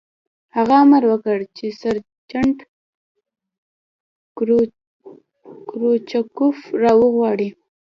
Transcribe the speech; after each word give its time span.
هغه 0.55 0.75
امر 0.83 1.03
وکړ 1.11 1.37
چې 1.57 1.65
سرجنټ 1.81 2.57
کروچکوف 5.67 6.57
را 6.81 6.91
وغواړئ 7.01 7.49